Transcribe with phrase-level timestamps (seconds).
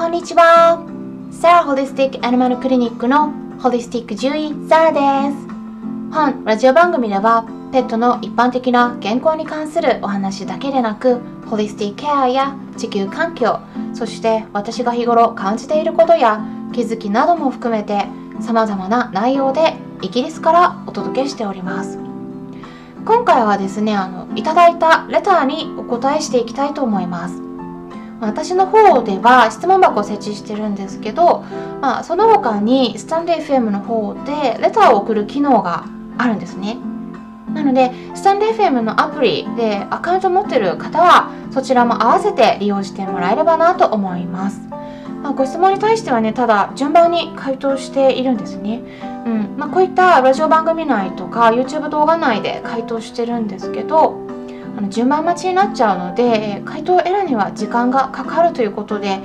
[0.00, 0.82] こんにちは。
[1.30, 5.46] サラホリスティックアニマルクリニックのホリスティック獣医サラです。
[6.10, 13.60] 本ラジオ番組ではペットの一般的な健康に関するお話だけでなくホリスティックケアや地球環境
[13.92, 16.42] そして私が日頃感じていることや
[16.72, 18.06] 気づきなども含めて
[18.40, 21.98] 様々な内容でイギリスからお届けしております
[23.04, 27.49] 今回はですねあのいただいたレターにお答えしていきたいと思います
[28.20, 31.40] 私の方では質問箱を設置してるんですけど、
[31.80, 35.86] まあ、その他にスタンレー FM の方でレターを送る機能が
[36.18, 36.78] あるんですね。
[37.54, 44.60] なのでスタンレー FM のアプリでアカウントを持ってる方はそちらも合わせて利用してもらえればなと思います。
[45.22, 48.82] まあ、ご質問に対してはねただ順番に回答しているんですね、
[49.26, 49.54] うん。
[49.58, 54.29] まあ、こういったラジオ番組内とか YouTube 動画内で回答してるんですけど
[54.80, 59.20] あの順番待ちになっちゃうので回答を得るには時間がかかるということで、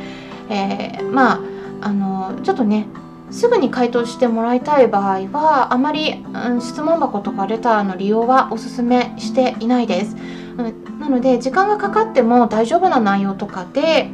[0.49, 1.39] えー、まあ
[1.79, 2.87] あのちょっとね
[3.31, 10.15] すぐに回答してもらいたい場合はあまり、うん、質問箱とかレターの利用はおすすめしていないです、
[10.57, 14.09] うん、なので時間がかかっても大丈夫な内容とかで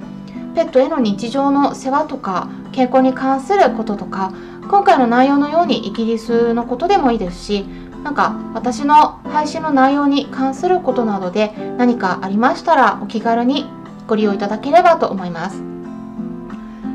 [0.53, 4.33] ペットへの日常の世話とか健康に関することとか
[4.69, 7.65] 今回の内容のようにイギリスのことでもいいですし
[8.03, 13.65] なんか私の配信の内容に関することなどで何かありましたらお気軽に
[14.07, 15.61] ご利用いただければと思います。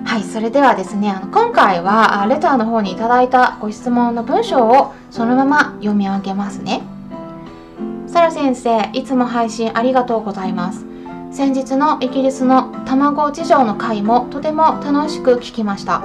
[0.04, 6.82] はい、それではですね、あの今回はレターの方にいただいたご質問の文章をそのまま読み上げますね。
[8.06, 10.86] サラ先生、いつも配信ありがとうございます。
[11.32, 16.02] 先日のイギリスの卵事情の回もとても楽しく聞きました。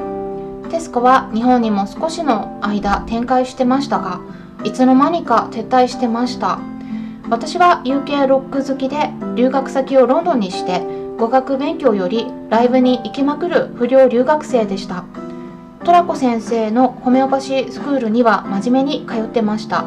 [0.69, 4.19] テスコは日本にも少しの間展開してましたが、
[4.64, 6.59] いつの間にか撤退してました。
[7.30, 10.81] 私は UK ロック好きで留学先をロンドンにして
[11.18, 15.06] 語学勉強よりライブに行きまくる不良留学生でした。
[15.84, 19.85] トラコ先生のホメオパシースクールには真面目に通ってました。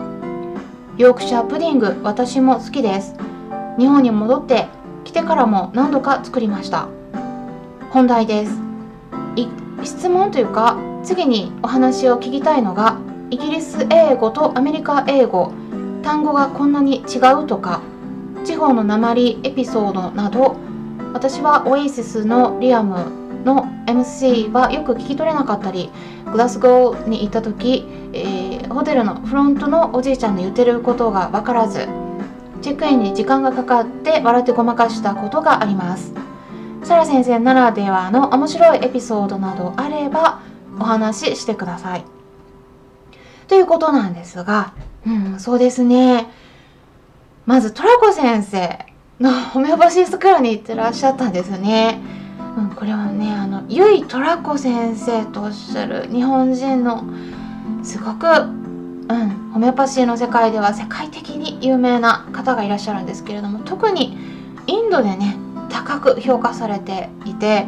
[0.96, 3.14] ヨークシャープディング私も好きです。
[3.78, 4.66] 日本に戻って
[5.04, 6.88] 来てからも何度か作りました。
[7.90, 8.64] 本題です。
[9.84, 12.96] 質問というか次にお話を聞きたいのが
[13.34, 15.52] イギリス英語とアメリカ英語
[16.04, 17.82] 単語がこんなに違うとか
[18.44, 20.54] 地方の鉛エピソードなど
[21.12, 23.10] 私はオエイシスのリアム
[23.44, 25.90] の MC はよく聞き取れなかったり
[26.30, 31.88] グラスゴーに行った時、えー、ホテルのフロントのおじいちゃんの言ってることが分からず
[32.62, 36.14] チェックインに時間がかかって笑ってごまかしたことがあります。
[36.84, 40.40] サラ先生ならではの面白いエピソードなどあれば
[40.78, 42.04] お話ししてください。
[43.48, 44.74] ということなんですが、
[45.06, 46.26] うん、そうですね。
[47.46, 48.78] まずトラコ先生
[49.20, 52.00] のホメオパシースクールに行ってらっしゃったんですね。
[52.56, 57.04] うん、これはね、あの、ゆいトラコ先生とおっしゃる日本人の
[57.82, 64.16] すごく、うん、ホメオパシーの世界では世界的に有名な方がいらっしゃるんですけれども、特に
[64.66, 65.36] インドでね、
[65.68, 67.66] 高く評価されていて、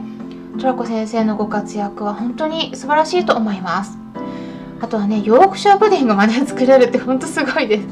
[0.58, 3.98] トラコ先生のご活躍は本当に素晴らしいと思います。
[4.80, 7.86] あとはねヨークシャープディングまで作れるってほんとすごいです。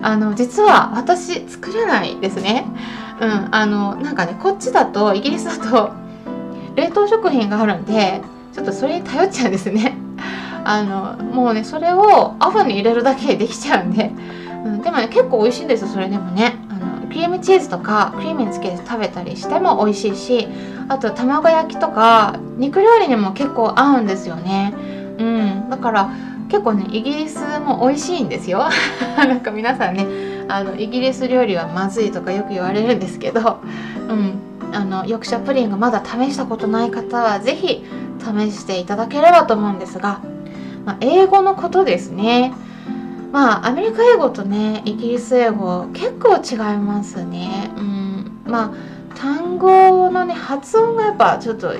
[0.00, 2.66] あの実は私作れないですね。
[3.20, 5.92] うんあのなんかねこっちだとイギリスだと
[6.74, 8.20] 冷凍食品があるんで
[8.52, 9.96] ちょっとそれに頼っちゃうんですね。
[10.64, 14.12] あのもうねそれをオフに入れるだけでできちゃうんで、
[14.64, 16.54] うん、でもね結構美味しいんですそれでもね。
[16.70, 20.48] あのクリームチーズとかクリームにつけて食べたりしても美味しいし
[20.88, 24.72] あと卵焼きとか肉料理にも結構合うんですよね。
[25.22, 25.70] うん。
[25.70, 26.10] だから
[26.48, 28.68] 結構ねイギリスも美味しいんですよ。
[29.16, 30.06] なんか皆さんね
[30.48, 33.60] あのイギリス料理はまずいとかよく言われるんですけど。
[34.08, 34.52] うん。
[34.74, 37.84] あのヨークシャプリンがまだ試したことない方は是非
[38.18, 40.22] 試していただければと思うんですが、
[40.86, 42.54] まあ、英語のことですね。
[43.32, 47.70] まあアメリカ英語とねイギリス英語結構違いますね。
[47.76, 48.42] うん。
[48.46, 51.78] まあ単語のね発音がやっぱちょっとうん。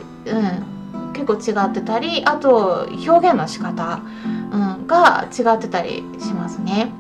[1.12, 4.00] 結構違ってたりあと表現の仕方、
[4.53, 6.91] うん、が違ってたりしますね。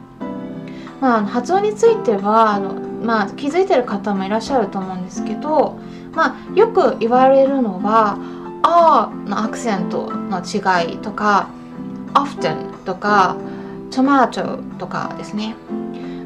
[1.00, 5.76] まあ、発音についてはあの、まあ、気づいてる方もいらっしゃると思うんですけど、
[6.12, 8.18] まあ、よく言われるのは
[8.62, 11.48] 「あ」のアクセントの違いとか
[12.14, 13.36] 「often」とか
[13.90, 15.56] 「tomato」とかですね。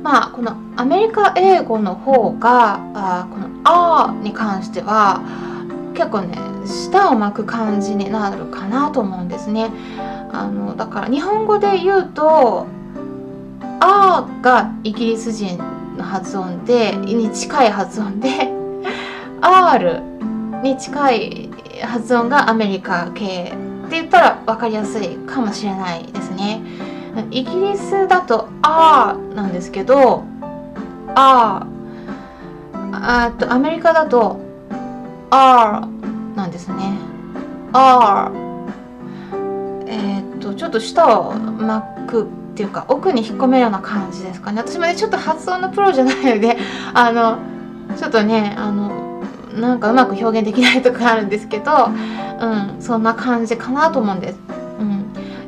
[0.02, 5.22] まあ、このアメリカ英語の方があこの「あ」に関しては
[5.96, 9.70] 結構ね舌を巻く感じになるかなと思うんですね。
[10.32, 12.66] あのだから日本語で言うと
[13.80, 15.58] 「あ」がイギリス人
[15.96, 18.52] の発音でに近い発音で
[19.40, 20.02] 「R」
[20.62, 21.50] に近い
[21.82, 23.54] 発音がアメリカ系
[23.86, 26.62] って言ったら分かりやすいかもしれないですね。
[27.30, 30.24] イギリスだと「あ」なんですけど
[31.14, 31.66] 「あ」
[32.92, 34.40] あとアメリカだと
[35.30, 35.88] 「あ」
[36.34, 36.98] なんですね
[37.72, 38.30] 「あ」
[39.86, 42.26] えー、っとちょっと舌を巻くっ
[42.56, 44.62] ていうか奥に引っ込めるような感じですかね。
[44.62, 46.56] 私もねちょっと発音のプロじゃないので
[46.94, 47.36] あの
[47.96, 49.20] ちょっとねあの
[49.54, 51.90] なんかうまく表現できないとかあるんですけど、
[52.40, 54.38] うん、そんな感じかなと思うんです。
[54.80, 54.84] う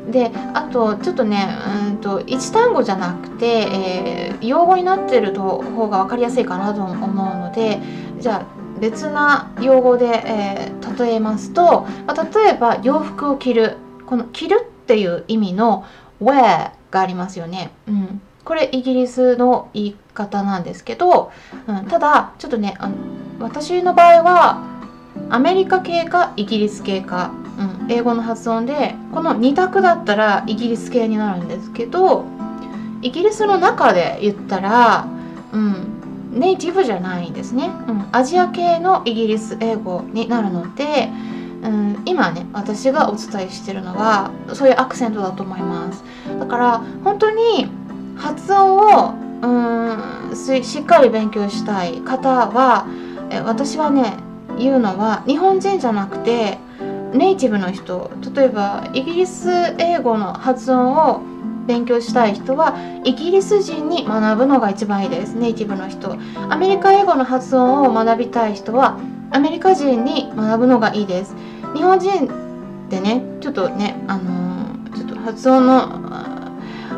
[0.07, 1.49] ん、であとちょっとね
[1.87, 7.81] うんと1単語じゃなくて、えー、用語になってる方が分かりやすいかなと思うので
[8.19, 13.77] じゃあ別な用語で、えー、例えますと、まあ、例えば洋服を着る。
[14.05, 15.85] この着るっていう意味の
[16.19, 17.71] wear がありますよね。
[17.87, 21.31] うん、これイギリスの言い方なんですけど、
[21.67, 22.95] うん、ただちょっとねあの
[23.39, 24.63] 私の場合は
[25.29, 27.31] アメリカ系かイギリス系か、
[27.83, 32.25] うん、英語の発音でこの2択だったらイギリス系になるんですけど
[33.01, 35.07] イギリスの中で言ったら、
[35.53, 35.98] うん、
[36.31, 41.09] ネイティブじゃないですね、うん、アジア系のイギリス英語になるので、
[41.63, 46.03] うん、今ね私がお伝えしてるのはそういうアクセントだと思います。
[46.39, 47.67] だから本当に
[48.17, 49.47] 発音をう
[50.31, 52.01] んしっかり勉強したい。
[52.01, 52.85] 方は
[53.45, 54.17] 私はね
[54.57, 56.57] 言うのは日本人じゃなくて
[57.13, 58.11] ネイティブの人。
[58.35, 61.21] 例えばイギリス英語の発音を
[61.69, 66.17] 勉強したい人はイギリス人に学ぶのが一番いいですネイティブの人。
[66.49, 68.97] アメリカ英語の発音を学びたい人は
[69.29, 71.35] アメリカ人に学ぶのがいいです。
[71.75, 76.09] 日本人ってねちょっとねあのー、ちょっと発音の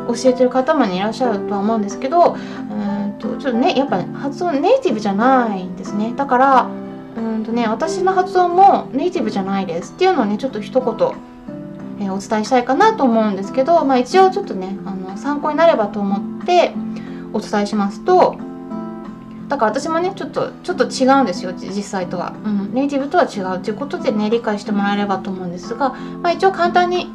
[0.07, 6.13] 教えてる方も、いらっしゃるとは思うんですけどうんとちょっとねやっぱ発音ネイティブじゃないんですね。
[6.15, 6.69] だから
[7.17, 9.91] うんとね私の発音もネイティブじゃないです。
[9.91, 11.30] っていうのをねちょっと一言
[12.05, 16.73] えお伝えしたいかなと思うんですけど、まあ、一応ちょっとねあの参考になればと思って
[17.33, 18.37] お伝えしますと
[19.47, 27.09] だから私もねちょっとちょっと違うんですよ実際とは、うん、ネイティブとは違うということでね理解してもらえればと思うんですが、まあ、一応簡単に違い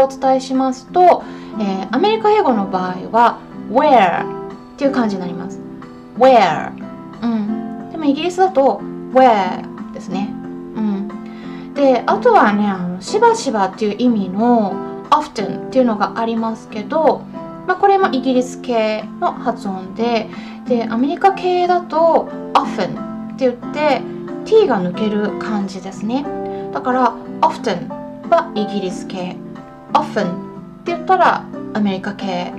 [0.00, 1.22] をお伝えしますと、
[1.60, 3.38] えー、アメリカ英語の場合は
[3.70, 4.24] where
[4.74, 5.60] っていう感じになります。
[6.16, 6.72] where
[7.22, 7.90] うん。
[7.90, 8.80] でもイギリスだと
[9.12, 9.67] where
[11.78, 14.72] であとはねあのしばしばっていう意味の
[15.10, 17.20] often っていうのがありますけど、
[17.68, 20.28] まあ、これもイギリス系の発音で
[20.66, 24.02] でアメリカ系だと often って言って
[24.44, 26.26] t が抜ける感じですね。
[26.72, 27.88] だから often
[28.28, 29.36] はイギリス系
[29.92, 31.44] often って言ったら
[31.74, 32.52] アメリカ系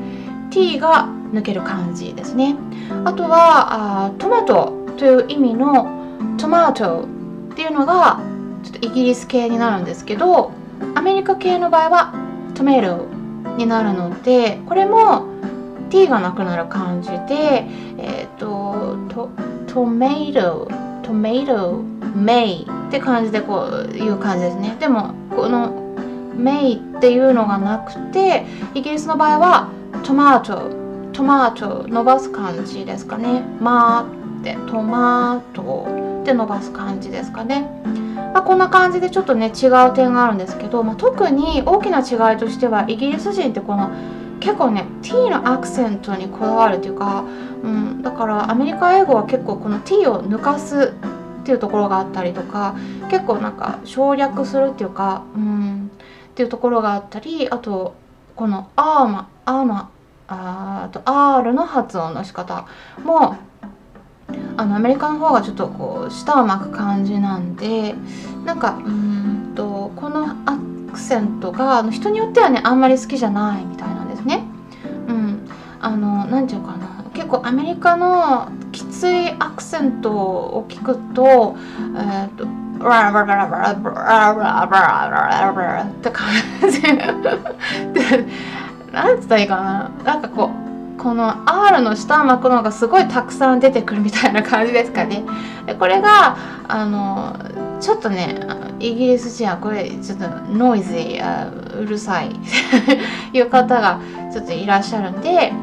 [0.49, 2.55] t が抜ける感じですね。
[3.03, 5.89] あとはあトマトという意味の
[6.37, 7.05] トマト
[7.51, 8.21] っていうのが
[8.69, 10.51] ちょっとイギリス系になるんですけど
[10.93, 12.13] アメリカ系の場合は
[12.53, 13.07] トメロ
[13.57, 15.25] になるのでこれも
[15.89, 17.65] t がなくなる感じで
[17.97, 19.29] えっ、ー、とト
[19.73, 20.69] トメイト
[21.01, 21.81] トメイト
[22.15, 24.77] メイって感じでこういう感じですね。
[24.79, 25.95] でもこの
[26.35, 28.45] メイっていうのがなくて
[28.75, 29.69] イギリスの場合は
[30.03, 30.69] トマト
[31.11, 33.41] トマト伸ばす感じですかね。
[33.59, 35.87] マーってトマト
[36.21, 37.67] って伸ばす感じですかね、
[38.33, 43.91] まあ、こんな感じでちょっとね違う点があるんですけど、まあ、特に大きな違いとしてはイギリス人ってこの
[44.39, 47.25] 結構ね t のアクセントにこだわるというか、
[47.63, 50.93] うん、だからアメリカ英語は結構この t を抜かす
[51.41, 52.75] っていうところがあったりとか
[53.09, 55.91] 結構なんか省略するっていうか、うん、
[56.29, 57.95] っていうところがあったりあと
[58.35, 59.91] このアーマアーマ
[60.27, 62.67] あと R の発音の仕方
[63.03, 63.35] も
[64.59, 67.95] あのアメリカの方がちょっとこう舌を巻く感じなんで
[68.45, 69.19] なんかうん。
[69.59, 70.57] とこのア
[70.93, 74.45] クセントが人によってはねあんまり好きじゃないみたいなんですね。
[75.07, 75.49] うん、
[75.81, 77.03] あの何て言うかな。
[77.13, 81.57] 結構アメリカのきついアクセントを聞くと,、
[81.97, 82.47] えーと
[82.79, 86.29] ラララララララララって感
[86.71, 86.81] じ。
[87.91, 88.25] で
[88.93, 89.91] なんつったらいいかな。
[90.05, 90.68] なんかこう
[90.99, 95.25] この R の下を巻くのがすごいたくさん出てくるみたいな感じですかね。
[95.65, 96.37] でこれが
[96.67, 97.35] あの
[97.79, 98.39] ちょっとね
[98.79, 102.35] イギリス人はこれちょっとノイズーうるさい
[103.33, 103.99] いう方が
[104.31, 105.53] ちょっといらっしゃるんで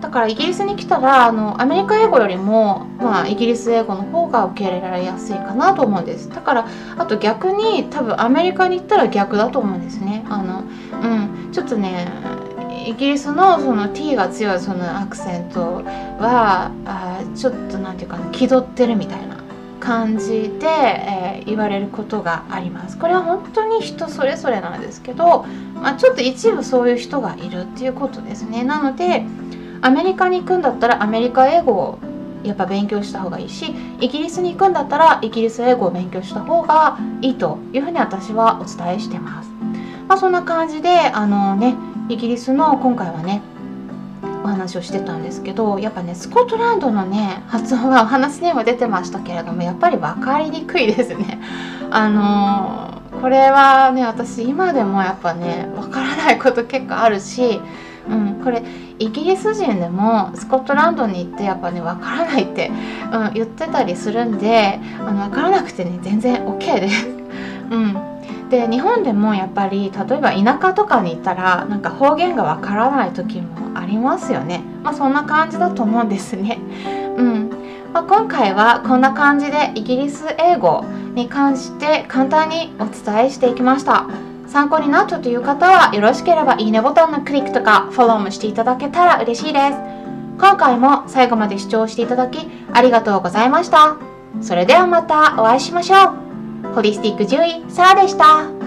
[0.00, 6.30] だからイギリスに来たらあのアメリカ英語よりも、まあ、イギリス英語の方が受け入れられやすいかなと思うんです。
[6.30, 6.66] だから
[6.96, 10.24] あと逆に多分アメリカに行ったら逆だと思うんですね。
[10.30, 10.62] あの
[11.02, 12.06] うんちょっとね
[12.88, 19.36] イギリスのその T が強いそのアクセントはあちょっと何て言うかな気取ってるみたいな
[19.78, 29.24] 感じで、えー、言われることがありますこれは本当に人それぞれなんですけど、まあ、ちょっと一部そういう人がいるっていうことですねなので
[29.82, 31.98] アメリカに行くんだったらアメリカ英語を
[32.42, 39.50] やっぱ勉強した方がいいしイギリスに行くんだったらイギリス英語を勉強した方がいいというふうに私はお伝えしてます。
[40.08, 41.76] まあ、そんな感じであのね
[42.08, 43.42] イギリスの今回はね
[44.42, 51.40] お話をしてたんですけどやっぱねスコットランドのね発音はお話にも出てましたけれどもやっぱり分かりにくいですね。
[51.90, 57.60] あのー、これはね私今でもやっぱね分からないこと結構あるし、
[58.08, 58.62] うん、これ
[58.98, 62.70] イギリス人でもスコットランドに行ってやっぱね分からないって、
[63.12, 67.17] うん、言ってたりするんであの分からなくてね全然 OK です。
[68.50, 74.62] で日本でもやっぱり例えば田舎とかに行ったらなんか方言がわからない時もありますよね。
[74.82, 76.58] まあそんな感じだと思うんですね。
[77.16, 77.50] うん。
[77.92, 84.06] まあ、今回はこんな感じでイギリス英語に関して簡単にお伝えしていきました。
[84.46, 89.78] 参考になったという方はよろしければいいねボタンのクリックとかフォローもしていただけたら嬉しいです。
[90.38, 93.96] 今回も最後まで視聴していただきありがとうございました。
[94.40, 96.27] それではまたお会いしましょう。
[96.74, 98.57] ホリスティック獣医サラでした。